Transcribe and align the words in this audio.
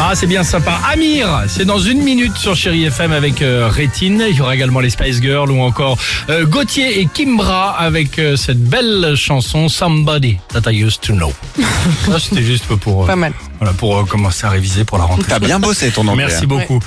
Ah, 0.00 0.12
c'est 0.14 0.26
bien 0.26 0.42
sympa. 0.44 0.78
Amir, 0.92 1.44
c'est 1.48 1.64
dans 1.64 1.78
une 1.78 2.02
minute 2.02 2.36
sur 2.36 2.54
Chéri 2.54 2.84
FM 2.84 3.12
avec 3.12 3.40
euh, 3.40 3.68
Rétine. 3.70 4.22
Il 4.28 4.36
y 4.36 4.40
aura 4.42 4.54
également 4.54 4.80
les 4.80 4.90
Spice 4.90 5.20
Girls 5.22 5.50
ou 5.50 5.62
encore 5.62 5.96
euh, 6.28 6.44
Gauthier 6.44 7.00
et 7.00 7.06
Kimbra 7.06 7.70
avec 7.78 8.18
euh, 8.18 8.36
cette 8.36 8.62
belle 8.62 9.14
chanson 9.16 9.68
Somebody 9.70 10.36
That 10.52 10.70
I 10.70 10.82
Used 10.84 11.00
to 11.02 11.14
Know. 11.14 11.32
Ça, 12.06 12.18
c'était 12.18 12.42
juste 12.42 12.66
pour, 12.66 13.04
euh, 13.04 13.06
Pas 13.06 13.16
mal. 13.16 13.32
Voilà, 13.58 13.72
pour 13.72 13.96
euh, 13.98 14.04
commencer 14.04 14.44
à 14.46 14.50
réviser 14.50 14.84
pour 14.84 14.98
la 14.98 15.04
rentrée. 15.04 15.24
T'as 15.28 15.38
bien 15.38 15.58
bossé 15.58 15.90
ton 15.90 16.06
anglais. 16.06 16.26
Merci 16.28 16.46
beaucoup. 16.46 16.80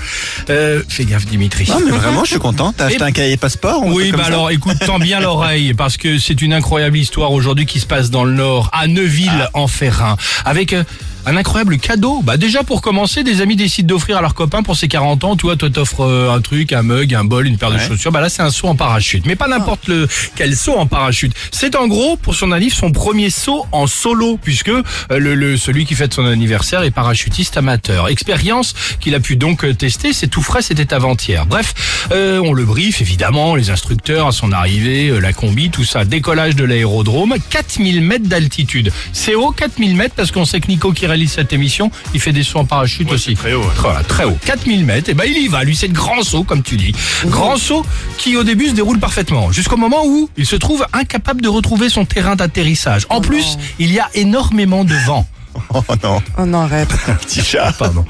Euh, 0.52 0.84
fais 0.88 1.06
gaffe, 1.06 1.26
Dimitri. 1.26 1.66
Non 1.70 1.80
mais 1.84 1.92
vraiment, 1.92 2.24
je 2.24 2.32
suis 2.32 2.40
content. 2.40 2.72
T'as 2.76 2.86
acheté 2.86 3.02
Et- 3.02 3.06
un 3.06 3.12
cahier 3.12 3.38
passeport 3.38 3.84
Oui, 3.86 4.12
bah 4.12 4.24
alors 4.26 4.52
écoute, 4.52 4.78
tends 4.86 5.00
bien 5.00 5.20
l'oreille 5.22 5.74
parce 5.74 5.98
que 5.98 6.20
c'est 6.20 6.40
une 6.42 6.54
incroyable 6.54 6.98
histoire 6.98 7.32
aujourd'hui 7.32 7.66
qui 7.66 7.80
se 7.80 7.88
passe 7.88 8.12
dans 8.12 8.26
le 8.26 8.34
Nord, 8.34 8.70
à 8.74 8.86
Neuville 8.88 9.50
en 9.54 9.68
Ferrin, 9.68 10.18
avec 10.46 10.74
euh, 10.74 10.84
un 11.28 11.38
incroyable 11.38 11.78
cadeau. 11.78 12.22
Bah 12.24 12.38
déjà 12.38 12.64
pour 12.64 12.82
commencer, 12.82 13.24
des 13.24 13.42
amis 13.42 13.56
décident 13.56 13.88
d'offrir 13.96 14.18
à 14.18 14.22
leurs 14.22 14.34
copains 14.34 14.64
pour 14.64 14.76
ses 14.76 14.88
40 14.88 15.24
ans. 15.24 15.36
Toi, 15.36 15.56
toi 15.56 15.70
t'offres 15.70 16.02
euh, 16.06 16.32
un 16.34 16.42
truc, 16.42 16.74
un 16.74 16.84
mug, 16.84 17.14
un 17.14 17.24
bol, 17.24 17.48
une 17.48 17.58
paire 17.58 17.72
de 17.72 17.78
chaussures. 17.78 18.12
Bah 18.12 18.22
là, 18.22 18.30
c'est 18.30 18.42
un 18.42 18.50
saut 18.50 18.68
en 18.68 18.76
parachute, 18.76 19.26
mais 19.26 19.36
pas 19.36 19.48
n'importe 19.48 19.88
le 19.88 20.08
quel 20.36 20.56
saut 20.56 20.76
en 20.78 20.86
parachute. 20.88 21.34
C'est 21.52 21.76
en 21.76 21.88
gros 21.88 22.18
pour 22.18 22.36
son 22.36 22.52
anniv 22.52 22.74
son 22.74 22.92
premier 22.92 23.30
saut 23.30 23.66
en 23.72 23.88
solo 23.88 24.38
puisque 24.42 24.70
euh, 24.70 24.84
le, 25.10 25.36
le- 25.36 25.58
celui 25.58 25.86
qui 25.86 25.96
fête 25.96 26.14
son 26.14 26.26
anniversaire 26.26 26.84
est 26.84 26.92
parachutiste 26.92 27.58
amateur. 27.58 28.08
Expérience 28.10 28.74
qu'il 29.00 29.16
a 29.16 29.20
pu 29.20 29.36
donc 29.36 29.64
euh, 29.66 29.74
tester. 29.74 30.14
C'est 30.14 30.28
tout 30.28 30.42
frais, 30.42 30.62
c'était 30.62 30.94
avant-hier. 30.94 31.46
Bref, 31.46 31.74
euh, 32.12 32.40
on 32.44 32.54
le 32.54 32.66
brief 32.66 33.02
évidemment, 33.02 33.56
les 33.56 33.70
instructeurs 33.70 34.28
à 34.28 34.32
son 34.32 34.52
arrivée, 34.52 35.10
euh, 35.10 35.20
la 35.20 35.34
combi, 35.34 35.70
tout 35.70 35.84
ça. 35.84 36.06
Décollage 36.06 36.56
de 36.56 36.64
l'aérodrome, 36.64 37.36
4000 37.50 38.02
mètres 38.02 38.28
d'altitude. 38.28 38.92
C'est 39.14 39.36
haut 39.36 39.52
4000 39.52 39.96
mètres 39.96 40.14
parce 40.16 40.32
qu'on 40.32 40.46
sait 40.46 40.60
que 40.60 40.68
Nico 40.68 40.92
qui 40.94 41.08
réalise 41.18 41.32
cette 41.32 41.52
émission, 41.52 41.90
il 42.14 42.22
fait 42.22 42.32
des 42.32 42.44
sauts 42.44 42.60
en 42.60 42.66
parachute 42.66 43.12
aussi. 43.12 43.34
Très 43.34 43.54
haut. 43.54 43.66
Très 44.08 44.24
haut. 44.24 44.38
4000 44.46 44.86
mètres, 44.86 45.10
et 45.10 45.16
ben 45.16 45.26
il 45.26 45.38
y 45.42 45.48
va. 45.48 45.64
Lui, 45.64 45.76
c'est 45.76 45.88
le 45.88 45.94
grand 45.94 46.22
saut, 46.22 46.44
comme 46.44 46.62
tu 46.62 46.78
dis. 46.78 46.94
Grand 47.26 47.58
saut 47.58 47.84
qui 48.20 48.38
au 48.38 48.44
début 48.44 48.68
se 48.68 48.74
déroule 48.74 49.00
parfaitement. 49.00 49.52
Jusqu'au 49.52 49.78
moment 49.78 50.06
où 50.06 50.30
il 50.38 50.46
se 50.46 50.56
trouve 50.56 50.86
incapable 50.94 51.42
de 51.42 51.48
retrouver 51.50 51.90
son 51.90 52.06
terrain 52.06 52.36
d'atterrissage. 52.36 53.08
En 53.10 53.22
plus, 53.22 53.58
il 53.80 53.92
y 53.92 54.00
a 54.00 54.10
énormément 54.14 54.84
de 54.84 54.94
vent. 55.06 55.26
Oh 55.74 55.82
non, 56.04 56.22
Oh 56.38 56.46
non, 56.46 56.60
arrête. 56.62 56.88
petit 57.22 57.42
chat. 57.42 57.74
Pardon. 57.80 58.06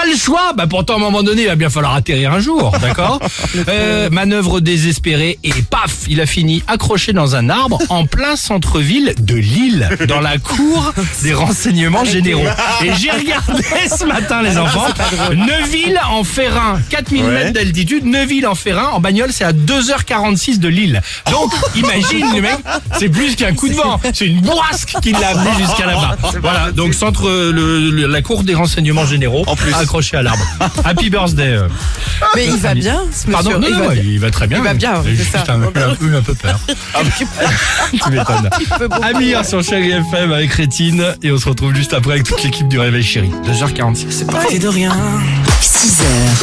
Pas 0.00 0.06
le 0.06 0.16
choix, 0.16 0.52
bah 0.56 0.66
pourtant 0.66 0.94
à 0.94 0.96
un 0.96 1.00
moment 1.00 1.22
donné, 1.22 1.42
il 1.42 1.48
va 1.48 1.56
bien 1.56 1.68
falloir 1.68 1.94
atterrir 1.94 2.32
un 2.32 2.40
jour, 2.40 2.72
d'accord 2.80 3.20
euh, 3.68 4.08
Manœuvre 4.08 4.60
désespérée 4.60 5.38
et 5.44 5.52
paf, 5.68 6.04
il 6.08 6.22
a 6.22 6.26
fini 6.26 6.62
accroché 6.68 7.12
dans 7.12 7.36
un 7.36 7.50
arbre 7.50 7.78
en 7.90 8.06
plein 8.06 8.34
centre-ville 8.34 9.14
de 9.18 9.34
Lille, 9.34 9.90
dans 10.08 10.20
la 10.20 10.38
cour 10.38 10.94
des 11.22 11.34
renseignements 11.34 12.06
généraux. 12.06 12.46
Et 12.82 12.92
j'ai 12.98 13.10
regardé 13.10 13.62
ce 13.94 14.04
matin 14.06 14.40
les 14.40 14.56
enfants, 14.56 14.86
Neuville 15.34 16.00
en 16.10 16.24
Ferrin, 16.24 16.80
4000 16.88 17.22
Ouais. 17.24 17.30
mètres 17.32 17.52
d'altitude, 17.52 18.06
Neuville 18.06 18.46
en 18.46 18.54
Ferrin, 18.54 18.88
en 18.94 19.00
bagnole 19.00 19.32
c'est 19.32 19.44
à 19.44 19.52
2h46 19.52 20.60
de 20.60 20.68
Lille. 20.68 21.02
Donc 21.30 21.52
imagine 21.76 22.26
le 22.34 22.40
mec, 22.40 22.56
c'est 22.98 23.10
plus 23.10 23.36
qu'un 23.36 23.52
coup 23.54 23.68
de 23.68 23.74
vent, 23.74 24.00
c'est 24.14 24.26
une 24.26 24.40
bourrasque 24.40 24.94
qui 25.02 25.12
l'a 25.12 25.28
amené 25.38 25.50
jusqu'à 25.58 25.84
là-bas. 25.84 26.16
Voilà, 26.40 26.70
donc 26.72 26.94
centre 26.94 27.28
le- 27.28 27.90
le- 27.90 28.06
la 28.06 28.22
cour 28.22 28.44
des 28.44 28.54
renseignements 28.54 29.04
généraux, 29.04 29.44
En 29.46 29.56
plus. 29.56 29.74
Accroché 29.90 30.16
à 30.16 30.22
l'arbre. 30.22 30.44
Happy 30.84 31.10
birthday. 31.10 31.54
euh. 31.54 31.68
Mais 32.36 32.46
il 32.46 32.56
va 32.58 32.74
bien, 32.74 33.00
ce 33.12 33.26
monsieur. 33.28 33.32
Pardon, 33.32 33.58
non, 33.58 33.66
il 33.68 33.74
non, 33.76 33.88
va 33.88 33.94
bien. 33.94 34.02
il 34.04 34.20
va 34.20 34.30
très 34.30 34.46
bien. 34.46 34.58
Il 34.58 34.64
va 34.64 34.74
bien, 34.74 35.02
J'ai 35.04 35.10
c'est 35.10 35.16
juste 35.16 35.32
ça. 35.32 35.52
un, 35.52 35.62
un 35.62 35.66
peu, 35.94 36.14
un 36.16 36.22
peu 36.22 36.34
peur. 36.34 36.60
tu 37.18 38.10
m'étonnes. 38.10 38.48
beaucoup. 38.78 39.02
Amir 39.02 39.44
sur 39.44 39.62
Chéri 39.64 39.90
FM 39.90 40.30
avec 40.32 40.52
Rétine 40.52 41.04
et 41.22 41.32
on 41.32 41.38
se 41.38 41.48
retrouve 41.48 41.74
juste 41.74 41.92
après 41.92 42.12
avec 42.12 42.24
toute 42.24 42.42
l'équipe 42.44 42.68
du 42.68 42.78
Réveil 42.78 43.02
Chéri. 43.02 43.30
2h46, 43.46 44.06
c'est 44.10 44.30
parti 44.30 44.58
de 44.60 44.68
rien. 44.68 44.92
6h, 45.60 46.02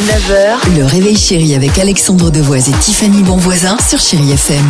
9h, 0.10 0.78
le 0.78 0.86
réveil 0.86 1.18
chéri 1.18 1.56
avec 1.56 1.78
Alexandre 1.80 2.30
Devoise 2.32 2.68
et 2.70 2.74
Tiffany 2.74 3.24
Bonvoisin 3.24 3.78
sur 3.88 4.00
Chéri 4.00 4.32
FM. 4.32 4.66